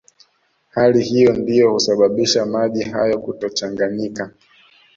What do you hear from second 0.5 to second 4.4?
Hali hiyo ndiyo husababisha maji hayo kutochanganyika